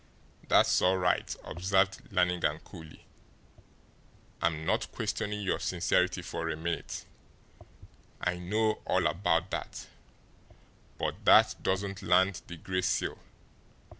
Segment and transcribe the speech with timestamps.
[0.47, 3.05] "That's all right," observed Lannigan coolly.
[4.41, 7.05] "I'm not questioning your sincerity for a minute;
[8.19, 9.85] I know all about that;
[10.97, 13.19] but that doesn't land the Gray Seal.